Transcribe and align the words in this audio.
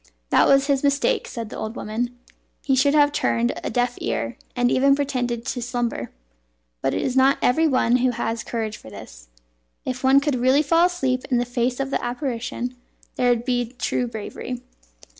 "That 0.31 0.47
was 0.47 0.65
his 0.65 0.81
mistake," 0.83 1.27
said 1.27 1.51
the 1.51 1.57
old 1.57 1.75
woman. 1.75 2.17
"He 2.65 2.75
should 2.75 2.95
have 2.95 3.11
turned 3.11 3.51
a 3.63 3.69
deaf 3.69 3.99
ear, 3.99 4.35
and 4.55 4.71
even 4.71 4.95
pretended 4.95 5.45
to 5.45 5.61
slumber; 5.61 6.09
but 6.81 6.95
it 6.95 7.03
is 7.03 7.15
not 7.15 7.37
every 7.39 7.67
one 7.67 7.97
who 7.97 8.09
has 8.09 8.43
courage 8.43 8.77
for 8.77 8.89
this. 8.89 9.27
If 9.85 10.03
one 10.03 10.19
could 10.19 10.33
really 10.37 10.63
fall 10.63 10.87
asleep 10.87 11.25
in 11.29 11.37
the 11.37 11.45
face 11.45 11.79
of 11.79 11.91
the 11.91 12.03
apparition, 12.03 12.75
there 13.15 13.29
would 13.29 13.45
be 13.45 13.73
true 13.77 14.07
bravery." 14.07 14.63